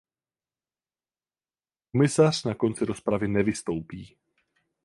[1.91, 4.17] Komisař na konci rozpravy nevystoupí.